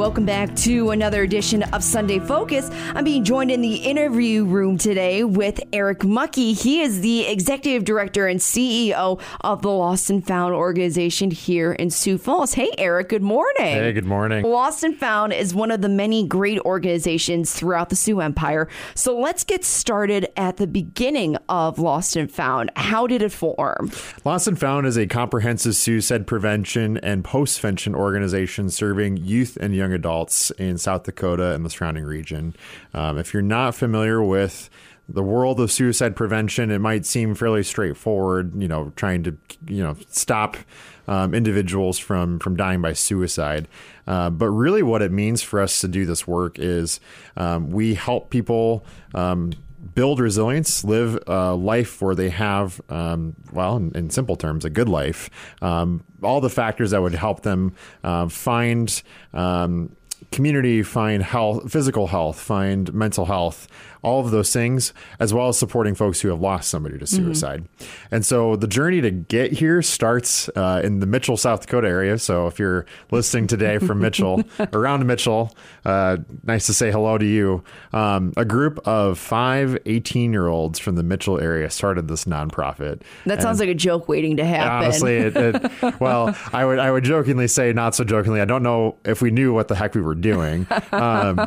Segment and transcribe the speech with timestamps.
[0.00, 2.70] Welcome back to another edition of Sunday Focus.
[2.94, 6.58] I'm being joined in the interview room today with Eric Mucke.
[6.58, 11.90] He is the executive director and CEO of the Lost and Found organization here in
[11.90, 12.54] Sioux Falls.
[12.54, 13.74] Hey, Eric, good morning.
[13.74, 14.42] Hey, good morning.
[14.42, 18.68] Lost and Found is one of the many great organizations throughout the Sioux Empire.
[18.94, 22.70] So let's get started at the beginning of Lost and Found.
[22.74, 23.90] How did it form?
[24.24, 29.89] Lost and Found is a comprehensive suicide prevention and postvention organization serving youth and young
[29.92, 32.54] adults in South Dakota and the surrounding region.
[32.94, 34.70] Um, if you're not familiar with
[35.08, 38.60] the world of suicide prevention, it might seem fairly straightforward.
[38.60, 40.56] You know, trying to you know stop
[41.08, 43.68] um, individuals from from dying by suicide.
[44.06, 47.00] Uh, but really, what it means for us to do this work is
[47.36, 48.84] um, we help people.
[49.14, 49.52] Um,
[49.94, 54.70] build resilience, live a life where they have, um, well, in, in, simple terms, a
[54.70, 55.30] good life.
[55.62, 59.96] Um, all the factors that would help them uh, find um,
[60.32, 63.68] community, find health, physical health, find mental health,
[64.02, 67.24] all of those things, as well as supporting folks who have lost somebody to mm-hmm.
[67.24, 67.64] suicide.
[67.78, 68.14] Mm-hmm.
[68.14, 72.18] And so the journey to get here starts uh, in the Mitchell, South Dakota area.
[72.18, 77.26] So if you're listening today from Mitchell, around Mitchell, uh, nice to say hello to
[77.26, 77.62] you.
[77.92, 83.02] Um, a group of five 18 year olds from the Mitchell area started this nonprofit.
[83.26, 84.84] That and sounds like a joke waiting to happen.
[84.84, 88.62] Honestly, it, it, well, I would I would jokingly say, not so jokingly, I don't
[88.62, 90.66] know if we knew what the heck we were doing.
[90.92, 91.46] Um,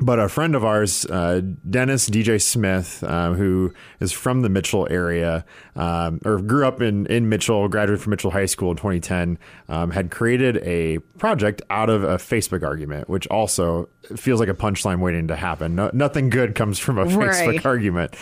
[0.00, 4.86] but a friend of ours, uh, Dennis DJ Smith, uh, who is from the Mitchell
[4.90, 5.44] area,
[5.76, 9.90] um, or grew up in, in Mitchell, graduated from Mitchell High School in 2010, um,
[9.90, 15.00] had created a project out of a Facebook argument, which also feels like a punchline
[15.00, 15.74] waiting to happen.
[15.74, 17.30] No, nothing good comes from a right.
[17.30, 18.14] Facebook argument.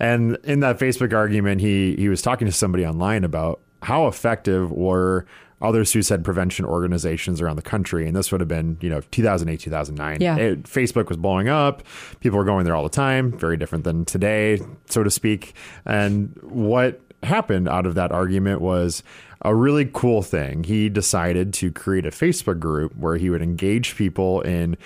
[0.00, 4.72] And in that Facebook argument, he he was talking to somebody online about how effective
[4.72, 5.26] were
[5.64, 8.06] other suicide prevention organizations around the country.
[8.06, 10.20] And this would have been, you know, 2008, 2009.
[10.20, 10.36] Yeah.
[10.36, 11.82] It, Facebook was blowing up.
[12.20, 13.36] People were going there all the time.
[13.38, 15.54] Very different than today, so to speak.
[15.84, 19.02] And what happened out of that argument was
[19.42, 20.64] a really cool thing.
[20.64, 24.76] He decided to create a Facebook group where he would engage people in,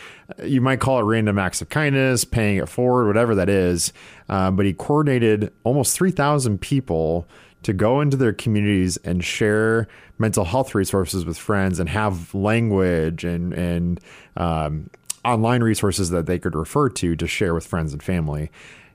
[0.43, 3.93] you might call it random acts of kindness, paying it forward, whatever that is.
[4.29, 7.27] Um, but he coordinated almost 3,000 people
[7.63, 9.89] to go into their communities and share
[10.19, 14.01] mental health resources with friends and have language and and
[14.37, 14.91] um,
[15.25, 18.51] online resources that they could refer to to share with friends and family.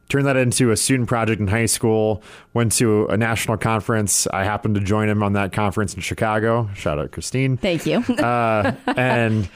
[0.09, 2.24] Turned that into a student project in high school.
[2.53, 4.28] Went to a national conference.
[4.28, 6.69] I happened to join him on that conference in Chicago.
[6.75, 7.57] Shout out Christine.
[7.57, 8.00] Thank you.
[8.18, 9.50] uh, and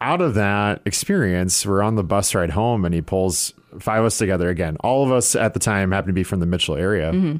[0.00, 4.06] out of that experience, we're on the bus ride home, and he pulls five of
[4.06, 4.76] us together again.
[4.80, 7.12] All of us at the time happened to be from the Mitchell area.
[7.12, 7.38] Mm-hmm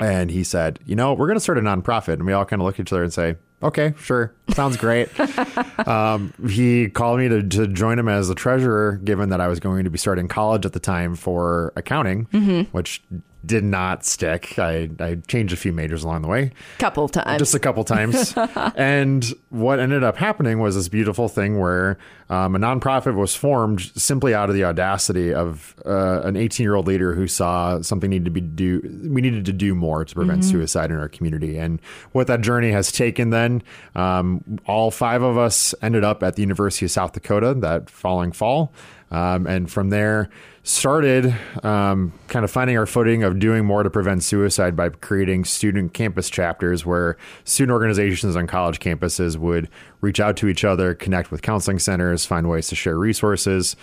[0.00, 2.60] and he said, "You know, we're going to start a nonprofit." And we all kind
[2.60, 5.08] of look at each other and say, "Okay, sure, sounds great."
[5.86, 9.60] um, he called me to, to join him as the treasurer, given that I was
[9.60, 12.62] going to be starting college at the time for accounting, mm-hmm.
[12.76, 13.02] which
[13.44, 14.58] did not stick.
[14.58, 16.52] I, I changed a few majors along the way.
[16.78, 17.38] Couple times.
[17.38, 18.34] Just a couple times.
[18.76, 23.80] and what ended up happening was this beautiful thing where um, a nonprofit was formed
[23.80, 28.10] simply out of the audacity of uh, an 18 year old leader who saw something
[28.10, 28.80] needed to be do
[29.10, 30.50] we needed to do more to prevent mm-hmm.
[30.50, 31.56] suicide in our community.
[31.56, 31.80] And
[32.12, 33.62] what that journey has taken then,
[33.94, 38.32] um, all five of us ended up at the University of South Dakota that following
[38.32, 38.72] fall.
[39.10, 40.28] Um, and from there,
[40.62, 45.44] started um, kind of finding our footing of doing more to prevent suicide by creating
[45.44, 49.68] student campus chapters where student organizations on college campuses would
[50.00, 53.74] reach out to each other, connect with counseling centers, find ways to share resources.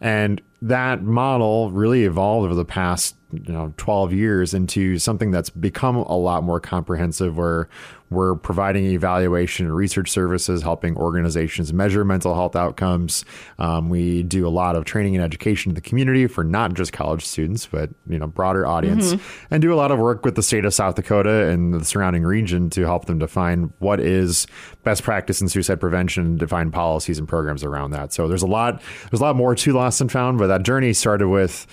[0.00, 5.50] And that model really evolved over the past you know 12 years into something that's
[5.50, 7.68] become a lot more comprehensive where
[8.10, 13.24] we're providing evaluation and research services helping organizations measure mental health outcomes.
[13.58, 16.92] Um, we do a lot of training and education in the community for not just
[16.92, 19.14] college students but you know broader audience.
[19.14, 19.54] Mm-hmm.
[19.54, 22.24] and do a lot of work with the state of south dakota and the surrounding
[22.24, 24.46] region to help them define what is
[24.82, 28.12] best practice in suicide prevention and define policies and programs around that.
[28.12, 30.92] So there's a lot there's a lot more to lost and found but that journey
[30.92, 31.66] started with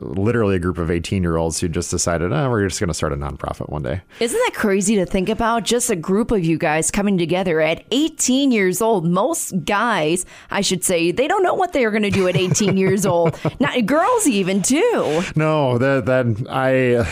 [0.00, 2.94] literally a group of 18 year olds who just decided, oh, we're just going to
[2.94, 4.02] start a nonprofit one day.
[4.20, 5.64] Isn't that crazy to think about?
[5.64, 9.06] Just a group of you guys coming together at 18 years old.
[9.06, 12.76] Most guys, I should say, they don't know what they're going to do at 18
[12.76, 13.38] years old.
[13.60, 15.22] Not girls, even too.
[15.34, 17.06] No, that that I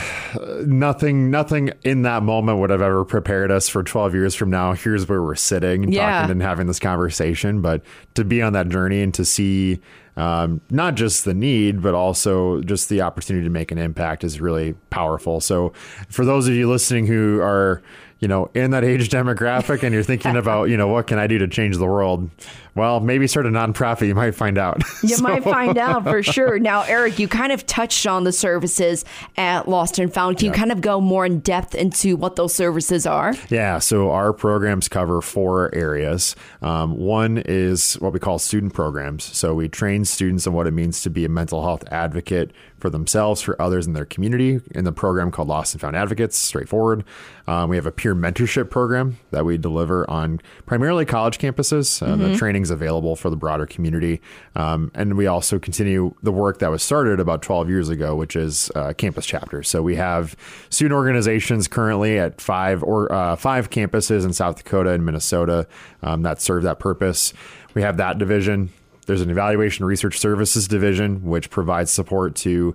[0.66, 4.72] nothing nothing in that moment would have ever prepared us for 12 years from now.
[4.74, 6.10] Here's where we're sitting Yeah.
[6.20, 7.60] talking and having this conversation.
[7.62, 7.82] But
[8.14, 9.80] to be on that journey and to see
[10.16, 14.40] um, not just the need, but also just the opportunity to make an impact is
[14.40, 15.40] really powerful.
[15.40, 15.72] So,
[16.08, 17.82] for those of you listening who are,
[18.20, 21.26] you know, in that age demographic and you're thinking about, you know, what can I
[21.26, 22.30] do to change the world?
[22.76, 24.06] Well, maybe start a nonprofit.
[24.06, 24.82] You might find out.
[25.02, 26.58] You So- might find out for sure.
[26.58, 29.04] Now, Eric, you kind of touched on the services
[29.36, 30.38] at Lost and Found.
[30.38, 33.34] Can you kind of go more in depth into what those services are?
[33.48, 36.36] Yeah, so our programs cover four areas.
[36.60, 39.24] Um, one is what we call student programs.
[39.24, 42.90] So we train students on what it means to be a mental health advocate for
[42.90, 47.04] themselves, for others in their community, in the program called Lost and Found Advocates, straightforward.
[47.46, 52.02] Um, we have a peer mentorship program that we deliver on primarily college campuses.
[52.06, 54.20] Uh, The training's available for the broader community.
[54.54, 58.36] Um, and we also continue the work that was started about 12 years ago, which
[58.36, 59.68] is uh, campus chapters.
[59.68, 60.36] So we have
[60.70, 65.66] student organizations currently at five or uh, five campuses in South Dakota and Minnesota
[66.02, 67.32] um, that serve that purpose.
[67.74, 68.70] We have that division.
[69.06, 72.74] There's an evaluation research services division, which provides support to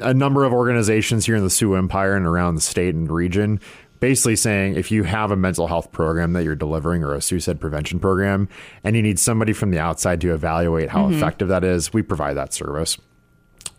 [0.00, 3.60] a number of organizations here in the Sioux Empire and around the state and region.
[4.02, 7.60] Basically, saying if you have a mental health program that you're delivering or a suicide
[7.60, 8.48] prevention program,
[8.82, 11.14] and you need somebody from the outside to evaluate how mm-hmm.
[11.14, 12.98] effective that is, we provide that service.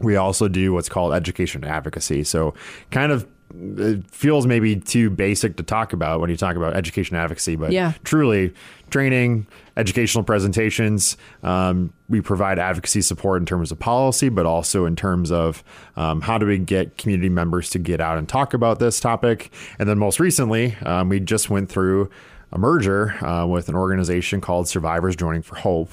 [0.04, 2.24] We also do what's called education advocacy.
[2.24, 2.54] So,
[2.92, 7.16] kind of it feels maybe too basic to talk about when you talk about education
[7.16, 7.94] advocacy, but Yeah.
[8.04, 8.52] truly
[8.90, 9.46] training,
[9.78, 11.18] educational presentations.
[11.44, 15.64] Um, we provide advocacy support in terms of policy, but also in terms of
[15.96, 19.52] um, how do we get community members to get out and talk about this topic.
[19.78, 22.10] And then most recently, um, we just went through
[22.54, 25.92] a merger uh, with an organization called Survivors Joining for Hope.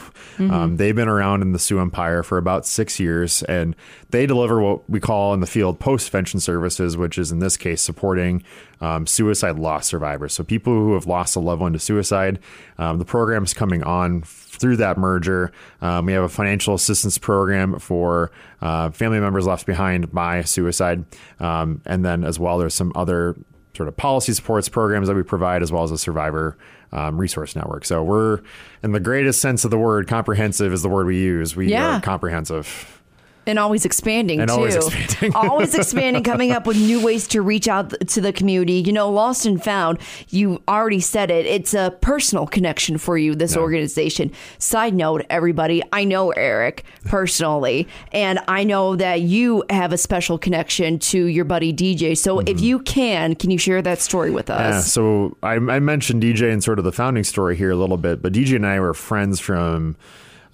[0.50, 3.74] Um, they've been around in the Sioux Empire for about six years, and
[4.10, 7.80] they deliver what we call in the field post-vention services, which is in this case
[7.80, 8.42] supporting
[8.82, 10.34] um, suicide loss survivors.
[10.34, 12.38] So people who have lost a loved one to suicide.
[12.76, 15.52] Um, the is coming on through that merger.
[15.80, 18.30] Um, we have a financial assistance program for
[18.60, 21.04] uh, family members left behind by suicide,
[21.38, 23.36] um, and then as well, there's some other
[23.80, 26.54] sort of policy supports programs that we provide, as well as a survivor
[26.92, 27.86] um, resource network.
[27.86, 28.40] So we're,
[28.82, 31.56] in the greatest sense of the word, comprehensive is the word we use.
[31.56, 31.96] We Yeah.
[31.96, 32.99] are comprehensive.
[33.50, 34.54] And always expanding And too.
[34.54, 35.32] always expanding.
[35.34, 38.74] always expanding, coming up with new ways to reach out to the community.
[38.74, 39.98] You know, Lost and Found,
[40.30, 41.44] you already said it.
[41.46, 44.32] It's a personal connection for you, this organization.
[44.58, 50.38] Side note, everybody, I know Eric personally, and I know that you have a special
[50.38, 52.16] connection to your buddy DJ.
[52.16, 52.48] So Mm-hmm.
[52.48, 54.74] if you can, can you share that story with us?
[54.74, 57.96] Yeah, so I, I mentioned DJ and sort of the founding story here a little
[57.96, 59.96] bit, but DJ and I were friends from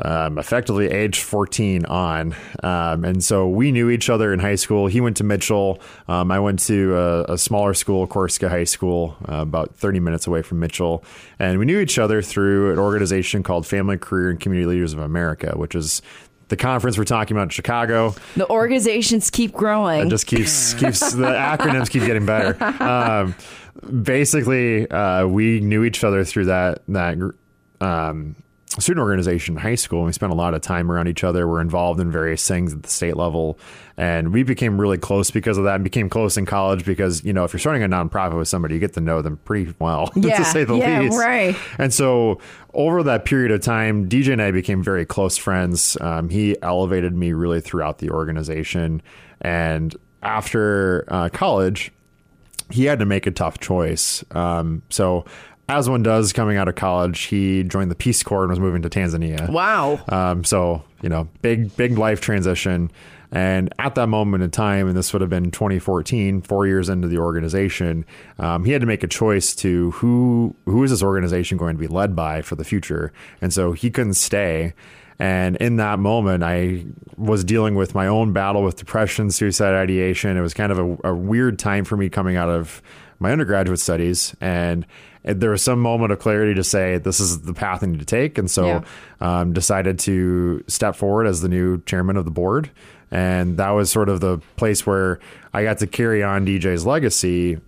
[0.00, 2.34] um, effectively age 14 on.
[2.62, 4.86] Um, and so we knew each other in high school.
[4.86, 5.80] He went to Mitchell.
[6.08, 10.26] Um, I went to a, a smaller school, Corsica High School, uh, about 30 minutes
[10.26, 11.04] away from Mitchell.
[11.38, 14.98] And we knew each other through an organization called Family, Career, and Community Leaders of
[14.98, 16.02] America, which is
[16.48, 18.14] the conference we're talking about in Chicago.
[18.36, 20.06] The organizations keep growing.
[20.06, 22.62] It just keeps keeps the acronyms keep getting better.
[22.82, 23.34] Um,
[24.02, 27.18] basically, uh, we knew each other through that that
[27.80, 28.36] um,
[28.78, 30.00] student organization in high school.
[30.00, 31.46] And we spent a lot of time around each other.
[31.48, 33.58] We're involved in various things at the state level,
[33.96, 35.76] and we became really close because of that.
[35.76, 38.74] And became close in college because you know if you're starting a nonprofit with somebody,
[38.74, 41.18] you get to know them pretty well, Yeah, to say the yeah, least.
[41.18, 41.56] right.
[41.78, 42.40] And so
[42.74, 45.96] over that period of time, DJ and I became very close friends.
[46.00, 49.00] Um, he elevated me really throughout the organization.
[49.40, 51.92] And after uh, college,
[52.70, 54.24] he had to make a tough choice.
[54.32, 55.24] Um, so,
[55.68, 58.82] as one does coming out of college, he joined the Peace Corps and was moving
[58.82, 59.50] to Tanzania.
[59.50, 60.00] wow.
[60.08, 62.90] Um, so, you know, big, big life transition.
[63.32, 67.08] And at that moment in time, and this would have been 2014, four years into
[67.08, 68.06] the organization,
[68.38, 71.80] um, he had to make a choice to who who is this organization going to
[71.80, 73.12] be led by for the future.
[73.40, 74.74] And so he couldn't stay.
[75.18, 76.84] And in that moment, I
[77.16, 80.36] was dealing with my own battle with depression, suicide ideation.
[80.36, 82.82] It was kind of a, a weird time for me coming out of
[83.18, 84.36] my undergraduate studies.
[84.42, 84.86] And
[85.24, 88.04] there was some moment of clarity to say, this is the path I need to
[88.04, 88.36] take.
[88.36, 89.40] And so Yeah.
[89.40, 92.70] um, decided to step forward as the new chairman of the board.
[93.10, 95.18] And that was sort of the place where
[95.54, 97.58] I got to carry on DJ's legacy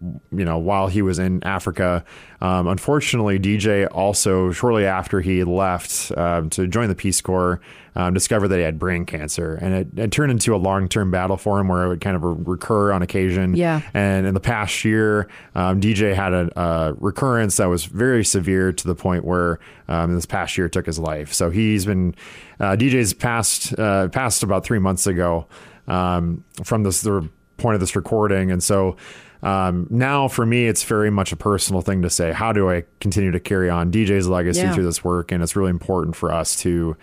[0.00, 2.04] you know, while he was in Africa.
[2.40, 7.60] Um, unfortunately, DJ also shortly after he left um, to join the Peace Corps,
[7.96, 11.10] um, discovered that he had brain cancer, and it, it turned into a long term
[11.10, 13.56] battle for him, where it would kind of recur on occasion.
[13.56, 13.80] Yeah.
[13.94, 18.70] And in the past year, um, DJ had a, a, recurrence that was very severe
[18.70, 21.32] to the point where um, this past year took his life.
[21.32, 22.14] So he's been
[22.60, 25.46] uh, DJ's passed uh, passed about three months ago
[25.88, 27.26] um, from this the
[27.56, 28.96] point of this recording, and so.
[29.42, 32.84] Um, now for me, it's very much a personal thing to say, how do I
[33.00, 34.72] continue to carry on DJ's legacy Yeah.
[34.74, 35.32] through this work?
[35.32, 36.96] And it's really important for us to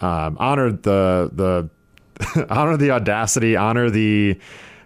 [0.00, 4.38] um, honor the the honor the audacity, honor the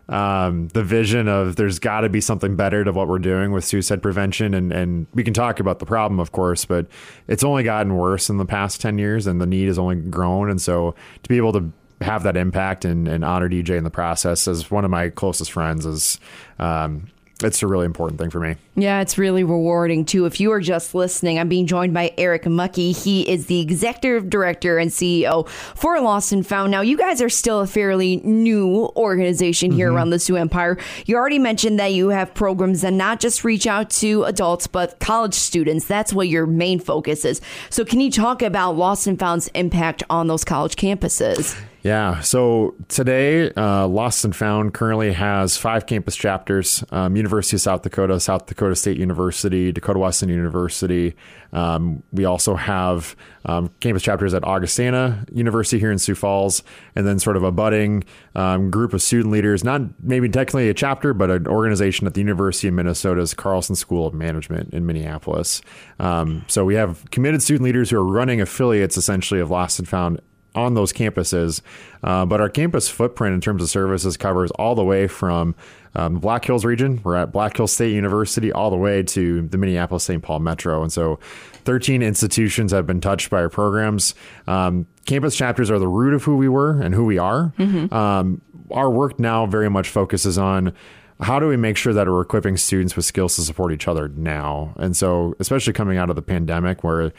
[0.08, 3.64] um, the vision of there's got to be something better to what we're doing with
[3.64, 6.86] suicide prevention, and and we can talk about the problem, of course, but
[7.26, 10.48] it's only gotten worse in the past ten years, and the need has only grown,
[10.48, 13.90] and so to be able to have that impact and, and honor DJ in the
[13.90, 16.20] process as one of my closest friends is
[16.58, 17.08] um,
[17.42, 18.56] it's a really important thing for me.
[18.74, 20.26] Yeah, it's really rewarding too.
[20.26, 22.90] If you are just listening, I'm being joined by Eric Mucky.
[22.90, 26.72] He is the executive director and CEO for Lost and Found.
[26.72, 30.78] Now, you guys are still a fairly new organization here around the Sioux Empire.
[31.06, 34.98] You already mentioned that you have programs that not just reach out to adults, but
[34.98, 35.86] college students.
[35.86, 37.40] That's what your main focus is.
[37.70, 41.56] So, can you talk about Lost and Found's impact on those college campuses?
[41.88, 42.20] Yeah.
[42.20, 47.80] So today, uh, Lost and Found currently has five campus chapters um, University of South
[47.80, 51.16] Dakota, South Dakota State University, Dakota Wesleyan University.
[51.54, 53.16] Um, we also have
[53.46, 56.62] um, campus chapters at Augustana University here in Sioux Falls,
[56.94, 58.04] and then sort of a budding
[58.34, 62.20] um, group of student leaders, not maybe technically a chapter, but an organization at the
[62.20, 65.62] University of Minnesota's Carlson School of Management in Minneapolis.
[65.98, 69.88] Um, so we have committed student leaders who are running affiliates essentially of Lost and
[69.88, 70.20] Found
[70.58, 71.60] on those campuses.
[72.02, 75.54] Uh, but our campus footprint in terms of services covers all the way from
[75.94, 77.00] um, Black Hills region.
[77.02, 80.22] We're at Black Hills State University all the way to the Minneapolis St.
[80.22, 80.82] Paul Metro.
[80.82, 81.18] And so
[81.64, 84.14] 13 institutions have been touched by our programs.
[84.46, 87.52] Um, campus chapters are the root of who we were and who we are.
[87.92, 90.74] Um, our work now very much focuses on
[91.20, 94.08] how do we make sure that we're equipping students with skills to support each other
[94.08, 94.74] now?
[94.76, 97.12] And so, especially coming out of the pandemic where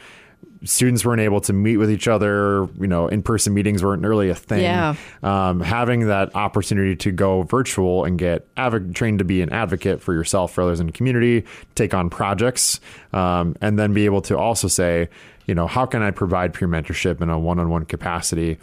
[0.64, 2.68] students weren't able to meet with each other.
[2.78, 4.62] You know, in person meetings weren't really a thing.
[4.62, 4.94] Yeah.
[5.22, 8.46] Um, having that opportunity to go virtual and get
[8.94, 12.80] trained to be an advocate for yourself, for others in the community, take on projects,
[13.12, 15.08] um, and then be able to also say,
[15.46, 18.58] you know, how can I provide peer mentorship in a one on one capacity?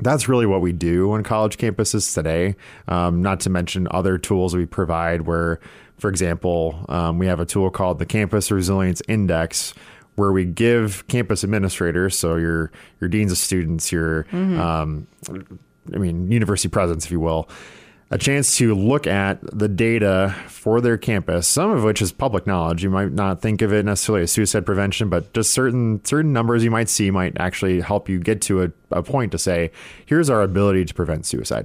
[0.00, 2.54] that's really what we do on college campuses today.
[2.88, 5.60] Um, not to mention other tools we provide, where,
[5.98, 9.74] for example, um, we have a tool called the Campus Resilience Index,
[10.16, 12.70] where we give campus administrators, so your
[13.00, 15.06] your deans of students, your, um,
[15.94, 17.48] I mean, university presidents, if you will,
[18.10, 22.46] a chance to look at the data for their campus, some of which is public
[22.46, 22.82] knowledge.
[22.82, 26.64] You might not think of it necessarily as suicide prevention, but just certain certain numbers
[26.64, 29.70] you might see might actually help you get to a, a point to say,
[30.06, 31.64] here's our ability to prevent suicide.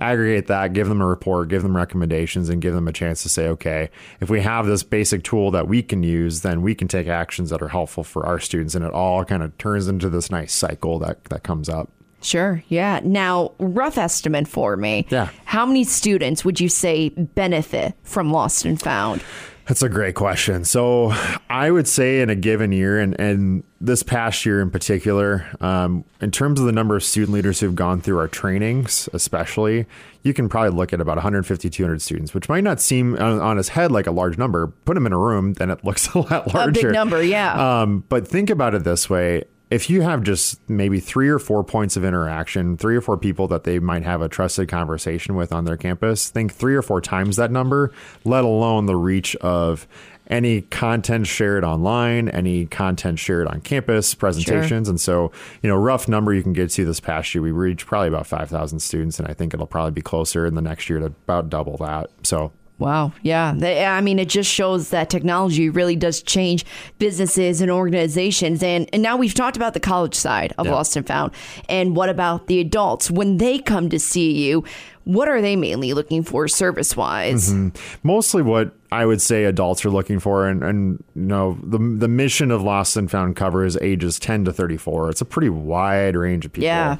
[0.00, 3.28] Aggregate that, give them a report, give them recommendations, and give them a chance to
[3.28, 3.90] say, okay,
[4.20, 7.50] if we have this basic tool that we can use, then we can take actions
[7.50, 8.74] that are helpful for our students.
[8.74, 11.90] And it all kind of turns into this nice cycle that, that comes up.
[12.22, 12.62] Sure.
[12.68, 13.00] Yeah.
[13.02, 15.06] Now, rough estimate for me.
[15.08, 15.30] Yeah.
[15.44, 19.22] How many students would you say benefit from Lost and Found?
[19.70, 20.64] That's a great question.
[20.64, 21.12] So
[21.48, 26.04] I would say in a given year, and, and this past year in particular, um,
[26.20, 29.86] in terms of the number of student leaders who've gone through our trainings, especially,
[30.24, 33.60] you can probably look at about 150, 200 students, which might not seem on, on
[33.60, 34.66] its head like a large number.
[34.86, 36.88] Put them in a room, then it looks a lot larger.
[36.88, 37.82] A big number, yeah.
[37.82, 39.44] Um, but think about it this way.
[39.70, 43.46] If you have just maybe three or four points of interaction, three or four people
[43.48, 47.00] that they might have a trusted conversation with on their campus, think three or four
[47.00, 47.92] times that number,
[48.24, 49.86] let alone the reach of
[50.26, 54.88] any content shared online, any content shared on campus, presentations.
[54.88, 57.86] And so, you know, rough number you can get to this past year, we reached
[57.86, 59.18] probably about 5,000 students.
[59.18, 62.10] And I think it'll probably be closer in the next year to about double that.
[62.22, 63.12] So Wow.
[63.22, 63.50] Yeah.
[63.96, 66.64] I mean, it just shows that technology really does change
[66.98, 68.62] businesses and organizations.
[68.62, 70.72] And, and now we've talked about the college side of Yeah.
[70.72, 71.32] Lost and Found.
[71.68, 73.10] And what about the adults?
[73.10, 74.64] When they come to see you,
[75.04, 77.52] what are they mainly looking for service wise?
[77.52, 77.76] Mm-hmm.
[78.02, 82.08] mostly what I would say adults are looking for, and, and you know the the
[82.08, 85.08] mission of Lost and Found covers ages ten to thirty four.
[85.10, 86.66] It's a pretty wide range of people.
[86.66, 86.96] Yeah.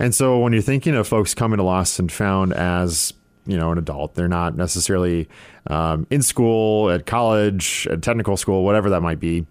[0.00, 3.12] And so when you're thinking of folks coming to Lost and Found as
[3.46, 5.28] you know an adult, they're not necessarily
[5.68, 9.46] um, in school, at college, at technical school, whatever that might be.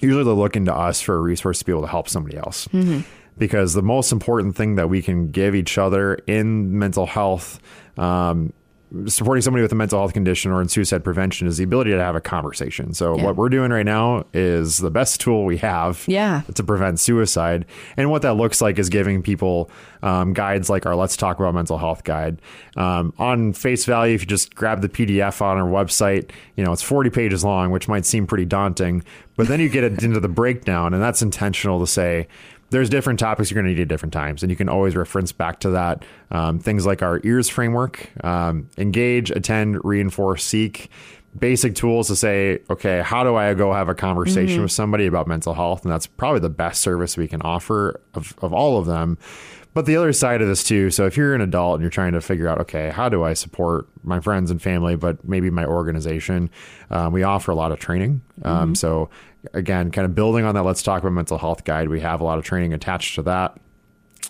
[0.00, 2.68] Usually they're looking to us for a resource to be able to help somebody else.
[3.36, 7.60] Because the most important thing that we can give each other in mental health
[7.96, 8.52] um,
[9.06, 11.98] supporting somebody with a mental health condition or in suicide prevention is the ability to
[12.02, 12.94] have a conversation.
[12.94, 13.24] So Yeah.
[13.24, 16.40] what we're doing right now is the best tool we have Yeah.
[16.54, 17.66] to prevent suicide.
[17.98, 21.54] And what that looks like is giving people um, guides like our Let's Talk About
[21.54, 22.40] Mental Health guide.
[22.76, 26.72] Um, on face value, if you just grab the PDF on our website, you know,
[26.72, 29.02] it's 40 pages long, which might seem pretty daunting,
[29.36, 32.28] but then you get it into the breakdown, and that's intentional to say,
[32.70, 35.32] there's different topics you're going to need at different times, and you can always reference
[35.32, 36.04] back to that.
[36.30, 40.90] Um, things like our EARS framework, um, engage, attend, reinforce, seek,
[41.38, 45.26] basic tools to say, okay, how do I go have a conversation with somebody about
[45.26, 45.84] mental health?
[45.84, 49.18] And that's probably the best service we can offer of, of all of them.
[49.78, 52.14] But the other side of this too, so if you're an adult and you're trying
[52.14, 55.64] to figure out, okay, how do I support my friends and family, but maybe my
[55.64, 56.50] organization,
[56.90, 58.20] um, we offer a lot of training.
[58.42, 59.08] Um, so
[59.54, 61.90] again, kind of building on that, let's talk about mental health guide.
[61.90, 63.56] We have a lot of training attached to that.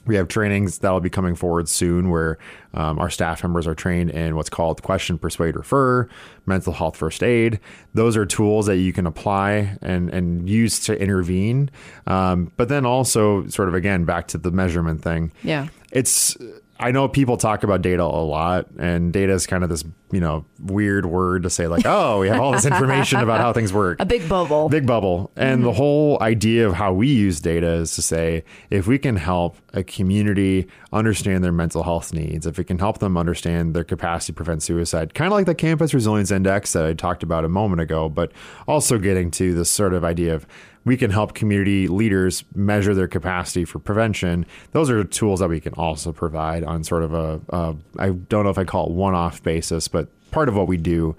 [0.09, 2.39] We have trainings that'll be coming forward soon where
[2.75, 6.09] um, our staff members are trained in what's called question, persuade, refer,
[6.47, 7.61] mental health first aid.
[7.95, 11.71] Those are tools that you can apply and, and use to intervene.
[12.07, 15.31] Um, but then also, sort of again, back to the measurement thing.
[15.43, 15.69] Yeah.
[15.93, 16.37] It's,
[16.81, 20.21] I know people talk about data a lot, and data is kind of this, you
[20.21, 23.73] know, weird word to say, like, oh, we have all this information about how things
[23.73, 24.01] work.
[24.01, 24.69] A big bubble.
[24.69, 25.33] Big bubble.
[25.35, 25.77] And the mm-hmm.
[25.77, 29.83] whole idea of how we use data is to say if we can help a
[29.83, 34.37] community understand their mental health needs, if it can help them understand their capacity to
[34.37, 37.81] prevent suicide, kind of like the Campus Resilience Index that I talked about a moment
[37.81, 38.31] ago, but
[38.69, 40.47] also getting to this sort of idea of
[40.89, 44.47] we can help community leaders measure their capacity for prevention.
[44.73, 48.45] Those are tools that we can also provide on sort of a, a I don't
[48.45, 51.17] know if I call it one off basis, but part of what we do.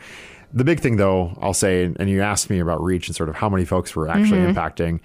[0.52, 3.36] The big thing, though, I'll say, and you asked me about reach and sort of
[3.36, 4.58] how many folks we're actually mm-hmm.
[4.58, 5.00] impacting.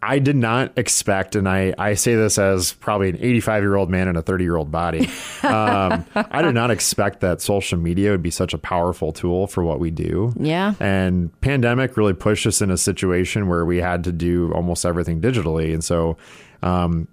[0.00, 3.90] I did not expect, and I, I say this as probably an 85 year old
[3.90, 5.08] man in a 30 year old body.
[5.44, 9.62] Um, I did not expect that social media would be such a powerful tool for
[9.62, 10.34] what we do.
[10.38, 10.74] Yeah.
[10.80, 15.20] And pandemic really pushed us in a situation where we had to do almost everything
[15.20, 15.72] digitally.
[15.72, 16.16] And so,
[16.62, 17.06] um,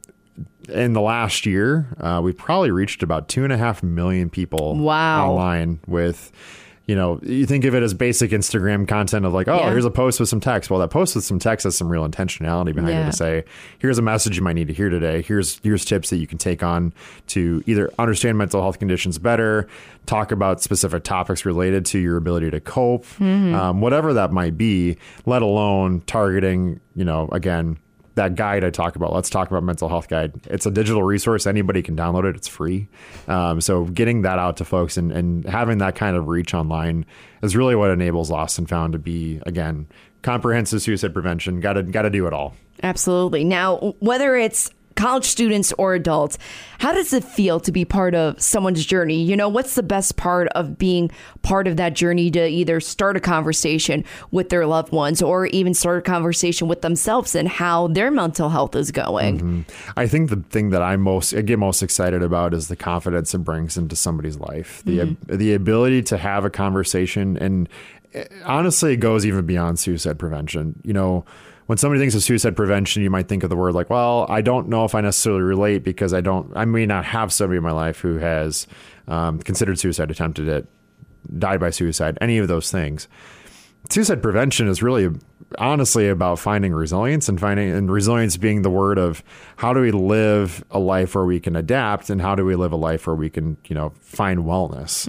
[0.68, 4.76] in the last year, uh, we probably reached about two and a half million people
[4.76, 5.30] Wow.
[5.32, 6.32] online with,
[6.88, 9.72] you know, you think of it as basic Instagram content of like, oh, Yeah.
[9.72, 10.70] here's a post with some text.
[10.70, 13.08] Well, that post with some text has some real intentionality behind Yeah.
[13.08, 13.44] it to say,
[13.80, 15.24] here's a message you might need to hear today.
[15.24, 16.94] Here's here's tips that you can take on
[17.28, 19.68] to either understand mental health conditions better,
[20.06, 23.56] talk about specific topics related to your ability to cope, Mm-hmm.
[23.56, 24.98] um, whatever that might be.
[25.26, 27.78] Let alone targeting, you know, again
[28.16, 29.14] that guide I talk about.
[29.14, 30.34] Let's talk about mental health guide.
[30.46, 31.46] It's a digital resource.
[31.46, 32.36] Anybody can download it.
[32.36, 32.88] It's free.
[33.28, 37.06] Um, so getting that out to folks and, and having that kind of reach online
[37.42, 39.88] is really what enables Lost and Found to be again
[40.22, 41.60] comprehensive suicide prevention.
[41.60, 42.56] Got to got to do it all.
[42.84, 43.44] Absolutely.
[43.44, 46.38] Now, whether it's college students or adults,
[46.80, 49.22] how does it feel to be part of someone's journey?
[49.22, 53.18] You know, what's the best part of being part of that journey to either start
[53.18, 57.88] a conversation with their loved ones or even start a conversation with themselves and how
[57.88, 59.66] their mental health is going?
[59.98, 63.34] I think the thing that I most I get most excited about is the confidence
[63.34, 64.82] it brings into somebody's life.
[64.86, 67.70] The the ability to have a conversation and
[68.14, 70.82] eh, honestly it goes even beyond suicide prevention.
[70.84, 71.26] You know,
[71.68, 74.42] when somebody thinks of suicide prevention, you might think of the word like, well, I
[74.42, 77.64] don't know if I necessarily relate because I don't I may not have somebody in
[77.64, 78.68] my life who has
[79.08, 80.68] um, considered suicide, attempted it,
[81.38, 83.08] died by suicide, any of those things.
[83.90, 85.10] Suicide prevention is really
[85.60, 89.24] honestly about finding resilience and finding and resilience being the word of
[89.58, 92.72] how do we live a life where we can adapt and how do we live
[92.72, 95.08] a life where we can you know find wellness.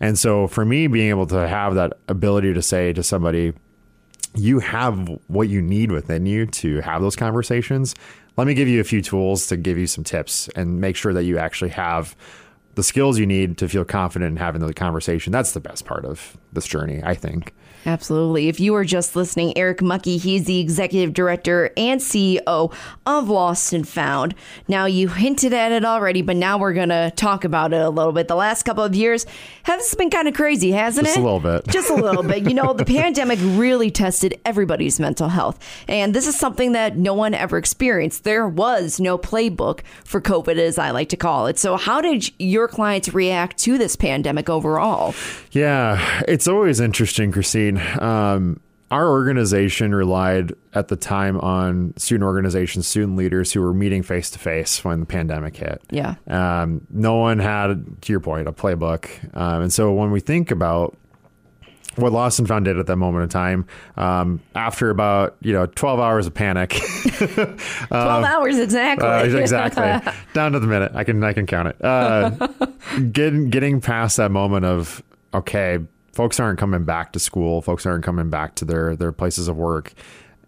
[0.00, 3.52] And so for me being able to have that ability to say to somebody
[4.34, 7.94] you have what you need within you to have those conversations.
[8.36, 11.12] Let me give you a few tools to give you some tips and make sure
[11.12, 12.14] that you actually have
[12.78, 16.04] the skills you need to feel confident in having the conversation that's the best part
[16.04, 17.52] of this journey i think
[17.86, 18.48] Absolutely.
[18.48, 22.72] If you are just listening, Eric Mucky, he's the executive director and CEO
[23.06, 24.34] of Lost and Found.
[24.66, 27.88] Now, you hinted at it already, but now we're going to talk about it a
[27.88, 28.28] little bit.
[28.28, 29.26] The last couple of years
[29.62, 31.20] have been kind of crazy, hasn't Just it?
[31.20, 31.66] a little bit.
[31.68, 32.42] Just a little bit.
[32.42, 35.58] You know, the pandemic really tested everybody's mental health.
[35.88, 38.24] And this is something that no one ever experienced.
[38.24, 41.58] There was no playbook for COVID, as I like to call it.
[41.58, 45.14] So, how did your clients react to this pandemic overall?
[45.52, 47.78] Yeah, it's always interesting, Christine.
[48.00, 54.02] Um, our organization relied at the time on student organizations, student leaders who were meeting
[54.02, 55.82] face to face when the pandemic hit.
[55.90, 56.14] Yeah.
[56.26, 59.08] Um, no one had, to your point, a playbook.
[59.36, 60.96] Um, and so when we think about
[61.98, 65.66] what Lost and Found did at that moment in time, um, after about you know
[65.66, 66.70] 12 hours of panic,
[67.18, 69.06] 12 hours exactly.
[69.06, 71.84] uh, exactly down to the minute, I can I can count it.
[71.84, 72.30] Uh,
[73.12, 75.02] getting getting past that moment of
[75.34, 75.78] okay,
[76.12, 79.56] folks aren't coming back to school, folks aren't coming back to their their places of
[79.56, 79.92] work.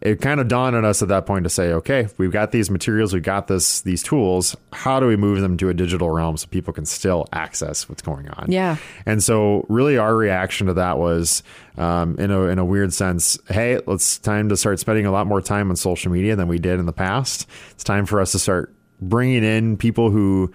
[0.01, 2.71] It kind of dawned on us at that point to say, okay, we've got these
[2.71, 4.57] materials, we've got this these tools.
[4.73, 8.01] How do we move them to a digital realm so people can still access what's
[8.01, 8.51] going on?
[8.51, 8.77] Yeah.
[9.05, 11.43] And so, really, our reaction to that was,
[11.77, 15.27] um, in a in a weird sense, hey, it's time to start spending a lot
[15.27, 17.47] more time on social media than we did in the past.
[17.73, 20.51] It's time for us to start bringing in people who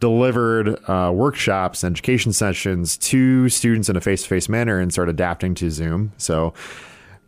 [0.00, 4.92] delivered uh, workshops and education sessions to students in a face to face manner and
[4.92, 6.12] start adapting to Zoom.
[6.18, 6.52] So.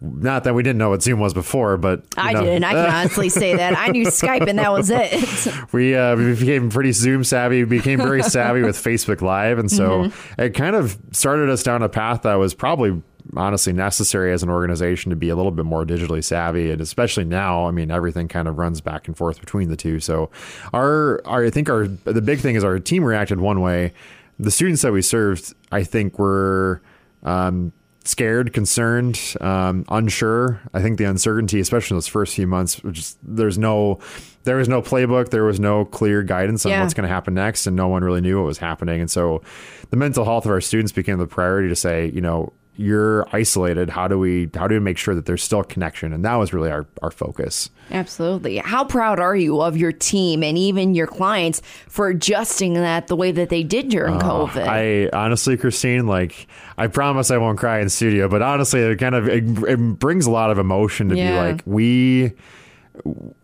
[0.05, 2.65] Not that we didn't know what Zoom was before, but I know, didn't.
[2.65, 3.79] I can honestly say that.
[3.79, 5.49] I knew Skype and that was it.
[5.73, 7.63] we uh, we became pretty Zoom savvy.
[7.63, 11.85] We became very savvy with Facebook Live, and so it kind of started us down
[11.85, 13.01] a path that was probably
[13.37, 17.25] honestly necessary as an organization to be a little bit more digitally savvy, and especially
[17.25, 17.69] now.
[17.69, 20.01] I mean, everything kind of runs back and forth between the two.
[20.01, 20.33] So,
[20.73, 23.93] our, our I think our the big thing is our team reacted one way.
[24.41, 26.83] The students that we served, I think, were.
[27.23, 27.73] Um,
[28.05, 30.61] scared, concerned, um, unsure.
[30.75, 33.99] I think the uncertainty, especially in those first few months, which is, there's no,
[34.45, 36.81] there was no playbook, there was no clear guidance on Yeah.
[36.83, 39.01] what's going to happen next, and no one really knew what was happening.
[39.01, 39.43] And so,
[39.91, 43.91] the mental health of our students became the priority to say, you know, you're isolated.
[43.91, 46.13] How do we, how do we make sure that there's still a connection?
[46.13, 47.69] And that was really our our focus.
[47.91, 48.57] Absolutely.
[48.57, 53.17] How proud are you of your team and even your clients for adjusting that the
[53.17, 54.67] way that they did during ah, COVID?
[54.67, 56.47] Oh, I honestly, Christine, like
[56.79, 60.27] I promise I won't cry in studio, but honestly, it kind of it, it brings
[60.27, 61.31] a lot of emotion to Yeah.
[61.31, 62.33] be like we,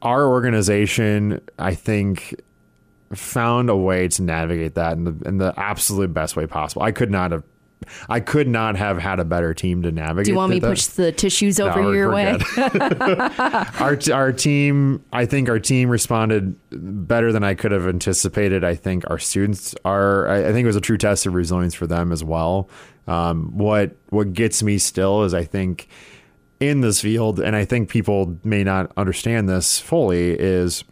[0.00, 2.34] our organization, I think
[3.12, 6.82] found a way to navigate that in the in the absolute best way possible.
[6.82, 7.42] I could not have.
[8.08, 10.26] I could not have had a better team to navigate.
[10.26, 12.38] Do you want me to push the tissues over No, your way?
[13.78, 18.64] our our team, I think our team responded better than I could have anticipated.
[18.64, 20.28] I think our students are.
[20.28, 22.68] I I think it was a true test of resilience for them as well.
[23.06, 25.88] Um, what what gets me still is I think
[26.60, 30.84] in this field, and I think people may not understand this fully, is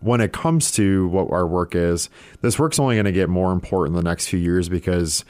[0.00, 2.10] when it comes to what our work is,
[2.42, 5.24] this work's only going to get more important in the next few years because,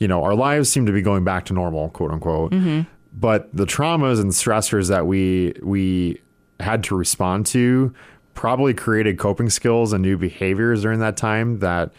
[0.00, 2.52] you know, our lives seem to be going back to normal, quote unquote.
[2.52, 2.88] Mm-hmm.
[3.12, 6.20] But the traumas and stressors that we we
[6.58, 7.94] had to respond to
[8.34, 11.92] probably created coping skills and new behaviors during that time that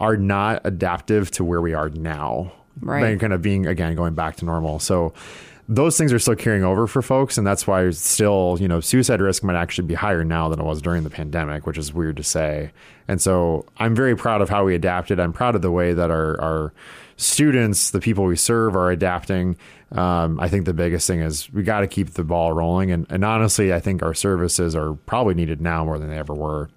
[0.00, 2.52] are not adaptive to where we are now.
[2.80, 3.04] Right.
[3.04, 4.78] And kind of being again going back to normal.
[4.78, 5.12] So
[5.74, 9.20] those things are still carrying over for folks, and that's why still, you know, suicide
[9.20, 12.16] risk might actually be higher now than it was during the pandemic, which is weird
[12.18, 12.72] to say.
[13.08, 15.18] And so I'm very proud of how we adapted.
[15.18, 16.72] I'm proud of the way that our our
[17.16, 19.56] students, the people we serve, are adapting.
[19.92, 23.06] Um, I think the biggest thing is we got to keep the ball rolling, and,
[23.08, 26.68] and honestly, I think our services are probably needed now more than they ever were.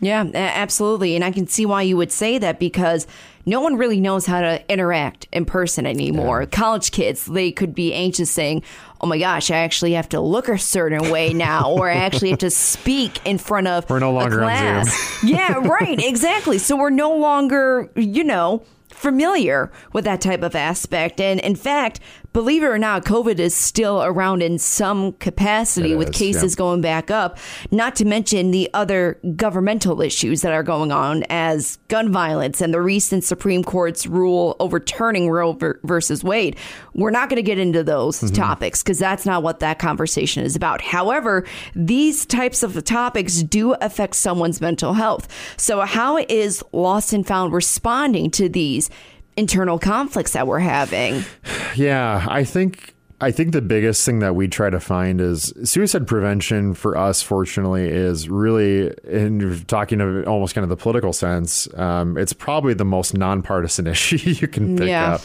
[0.00, 1.14] Yeah, absolutely.
[1.14, 3.06] And I can see why you would say that because
[3.46, 6.46] no one really knows how to interact in person anymore.
[6.46, 8.62] College kids, they could be anxious saying,
[9.02, 12.30] Oh my gosh, I actually have to look a certain way now, or I actually
[12.30, 15.28] have to speak in front of We're no a longer on Zoom.
[15.30, 16.58] yeah, right, exactly.
[16.58, 21.20] So we're no longer, you know, familiar with that type of aspect.
[21.20, 22.00] And in fact,
[22.32, 26.54] believe it or not, COVID is still around in some capacity It with is, cases
[26.54, 26.58] yeah.
[26.58, 27.38] going back up,
[27.70, 32.72] not to mention the other governmental issues that are going on as gun violence and
[32.72, 36.56] the recent Supreme Court's rule overturning Roe versus Wade.
[36.94, 38.34] We're not going to get into those Mm-hmm.
[38.34, 40.80] topics because that's not what that conversation is about.
[40.80, 45.26] However, these types of topics do affect someone's mental health.
[45.56, 48.90] So, how is Lost and Found responding to these
[49.40, 51.24] internal conflicts that we're having?
[51.74, 56.06] Yeah, I think I think the biggest thing that we try to find is suicide
[56.06, 57.22] prevention for us.
[57.22, 61.68] Fortunately, is really in talking of almost kind of the political sense.
[61.78, 65.14] Um, it's probably the most nonpartisan issue you can pick Yeah.
[65.14, 65.20] up.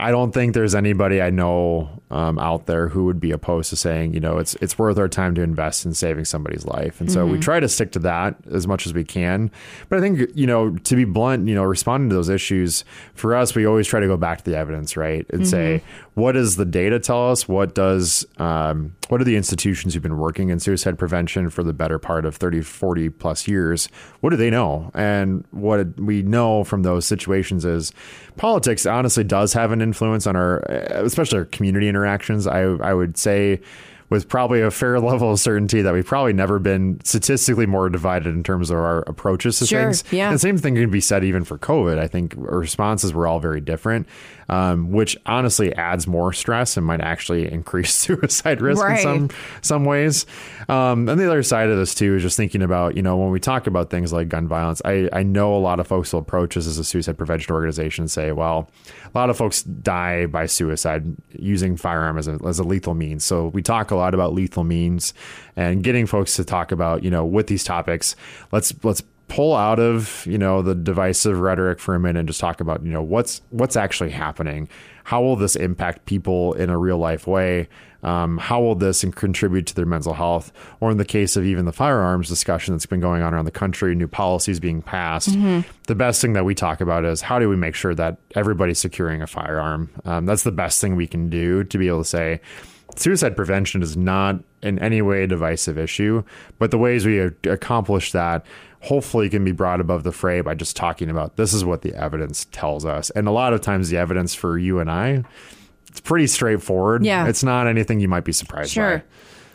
[0.00, 3.76] I don't think there's anybody I know um, out there who would be opposed to
[3.76, 7.00] saying, you know, it's it's worth our time to invest in saving somebody's life.
[7.00, 9.50] And so we try to stick to that as much as we can.
[9.88, 12.84] But I think, you know, to be blunt, you know, responding to those issues
[13.14, 15.82] for us, we always try to go back to the evidence, right, and say,
[16.14, 17.46] what does the data tell us?
[17.46, 21.72] What does um, what are the institutions who've been working in suicide prevention for the
[21.72, 23.88] better part of 30, 40 plus years?
[24.20, 24.90] What do they know?
[24.94, 27.92] And what we know from those situations is
[28.40, 32.46] politics honestly does have an influence on our, especially our community interactions.
[32.46, 33.60] I, I would say
[34.10, 38.34] with probably a fair level of certainty that we've probably never been statistically more divided
[38.34, 40.04] in terms of our approaches to Sure, things.
[40.10, 40.26] yeah.
[40.26, 41.98] And the same thing can be said even for COVID.
[41.98, 44.06] I think responses were all very different,
[44.48, 48.98] um, which honestly adds more stress and might actually increase suicide risk Right.
[48.98, 49.30] in some
[49.62, 50.26] some ways.
[50.68, 53.30] Um, and the other side of this too is just thinking about you know when
[53.30, 56.20] we talk about things like gun violence, I I know a lot of folks will
[56.20, 58.68] approach us as a suicide prevention organization and say, well,
[59.14, 63.22] a lot of folks die by suicide using firearm as a as a lethal means.
[63.24, 65.14] So we talk a lot about lethal means
[65.56, 68.16] and getting folks to talk about you know with these topics.
[68.52, 72.40] Let's let's pull out of you know the divisive rhetoric for a minute and just
[72.40, 74.68] talk about you know what's what's actually happening.
[75.04, 77.68] How will this impact people in a real life way?
[78.02, 80.52] Um, how will this contribute to their mental health?
[80.80, 83.50] Or in the case of even the firearms discussion that's been going on around the
[83.50, 85.28] country new policies being passed
[85.86, 88.78] the best thing that we talk about is how do we make sure that everybody's
[88.78, 89.90] securing a firearm?
[90.04, 92.40] Um, that's the best thing we can do to be able to say
[92.96, 96.22] suicide prevention is not in any way a divisive issue,
[96.58, 98.44] but the ways we accomplish that
[98.82, 101.94] hopefully can be brought above the fray by just talking about this is what the
[101.94, 103.10] evidence tells us.
[103.10, 105.22] And a lot of times the evidence for you and I,
[105.88, 107.04] it's pretty straightforward.
[107.04, 107.26] Yeah.
[107.26, 108.98] It's not anything you might be surprised Sure.
[108.98, 109.04] by.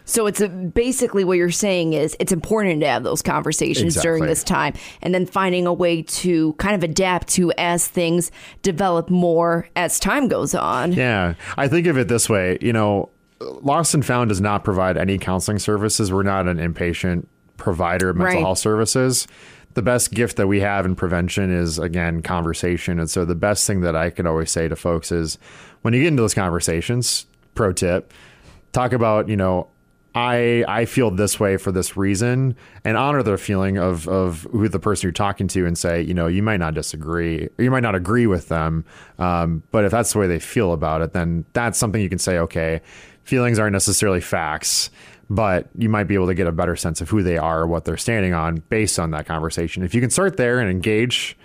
[0.08, 4.26] So it's a, basically what you're saying is it's important to have those conversations during
[4.26, 8.30] this time and then finding a way to kind of adapt to as things
[8.62, 10.94] develop more as time goes on.
[10.94, 11.34] Yeah.
[11.58, 13.10] I think of it this way, you know,
[13.62, 16.12] Lost and Found does not provide any counseling services.
[16.12, 17.26] We're not an inpatient
[17.58, 18.42] provider of mental Right.
[18.44, 19.28] health services.
[19.76, 23.00] The best gift that we have in prevention is again conversation.
[23.00, 25.38] And so the best thing that I can always say to folks is
[25.82, 28.14] when you get into those conversations, pro tip,
[28.72, 29.68] talk about, you know,
[30.18, 32.56] I I feel this way for this reason
[32.86, 36.14] and honor the feeling of of who the person you're talking to and say, you
[36.14, 38.86] know, you might not disagree or you might not agree with them.
[39.20, 42.18] Um, but if that's the way they feel about it, then that's something you can
[42.20, 42.80] say, okay,
[43.26, 44.90] feelings aren't necessarily facts,
[45.30, 47.84] but you might be able to get a better sense of who they are, what
[47.84, 49.84] they're standing on based on that conversation.
[49.84, 51.36] If you can start there and engage,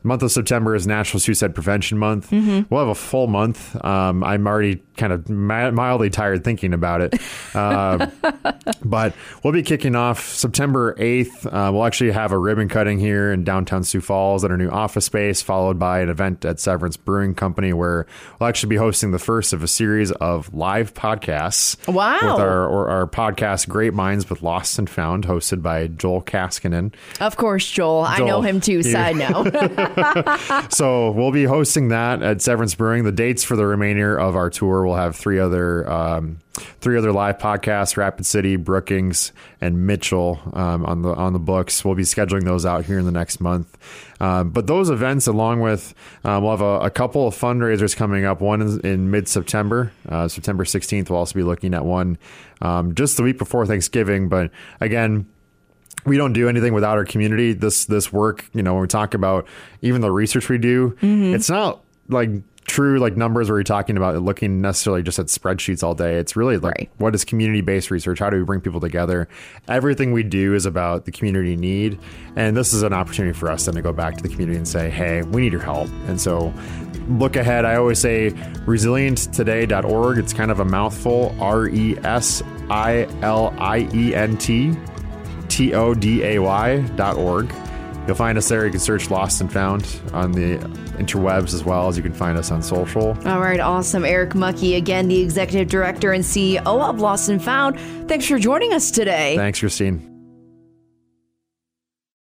[0.09, 2.33] month of September is National Suicide Prevention Month.
[2.33, 3.83] We'll have a full month.
[3.85, 7.15] Um, I'm already kind of mi- mildly tired thinking about it.
[7.55, 8.09] Uh,
[8.85, 11.47] but we'll be kicking off September 8th.
[11.47, 14.69] Uh, we'll actually have a ribbon cutting here in downtown Sioux Falls at our new
[14.69, 18.07] office space, followed by an event at Severance Brewing Company where
[18.41, 21.77] we'll actually be hosting the first of a series of live podcasts.
[21.87, 22.15] Wow.
[22.15, 26.95] With our, or our podcast, Great Minds with Lost and Found, hosted by Joel Kaskinen.
[27.21, 28.05] of course, Joel.
[28.05, 28.83] I know him too.
[28.89, 29.55] Side note.
[30.71, 33.05] so we'll be hosting that at Severance Brewing.
[33.05, 37.13] The dates for the remainder of our tour we'll have three other um, three other
[37.13, 41.85] live podcasts: Rapid City, Brookings, and Mitchell um, on the on the books.
[41.85, 43.77] We'll be scheduling those out here in the next month.
[44.21, 48.25] Um, but those events, along with um, we'll have a, a couple of fundraisers coming
[48.25, 48.41] up.
[48.41, 51.11] One is in mid September, uh, September sixteenth.
[51.11, 52.19] We'll also be looking at one
[52.61, 54.29] um, just the week before Thanksgiving.
[54.29, 55.27] But again
[56.09, 57.53] we don't do anything without our community.
[57.53, 59.47] This this work, you know, when we talk about
[59.83, 61.35] even the research we do, mm-hmm.
[61.35, 62.31] it's not like
[62.69, 66.17] true like numbers where you're talking about looking necessarily just at spreadsheets all day.
[66.17, 66.91] It's really like Right.
[66.99, 68.19] what is community based research?
[68.19, 69.27] How do we bring people together?
[69.67, 71.99] Everything we do is about the community need.
[72.37, 74.69] And this is an opportunity for us then to go back to the community and
[74.69, 75.89] say, hey, we need your help.
[76.07, 76.53] And so
[77.09, 77.65] look ahead.
[77.65, 78.31] I always say
[78.67, 80.19] resilienttoday.org.
[80.19, 84.77] It's kind of a mouthful R E S I L I E N T
[85.49, 87.53] T O D A Y dot org.
[88.07, 88.65] You'll find us there.
[88.65, 90.57] You can search Lost and Found on the
[90.97, 93.09] interwebs as well as you can find us on social.
[93.29, 94.03] All right, awesome.
[94.03, 97.79] Eric Mucky, again, the executive director and CEO of Lost and Found.
[98.09, 99.37] Thanks for joining us today.
[99.37, 100.08] Thanks, Christine.